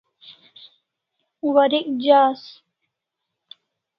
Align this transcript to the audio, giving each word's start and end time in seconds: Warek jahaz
Warek 1.53 1.87
jahaz 2.03 2.43